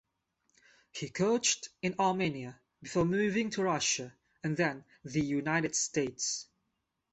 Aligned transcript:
He 0.93 1.09
coached 1.09 1.69
in 1.83 1.93
Armenia 1.99 2.59
before 2.81 3.05
moving 3.05 3.51
to 3.51 3.61
Russia 3.61 4.15
and 4.43 4.57
then 4.57 4.83
the 5.03 5.21
United 5.21 5.75
States. 5.75 6.47